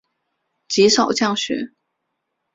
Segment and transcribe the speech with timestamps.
[0.67, 1.73] 极少降雪。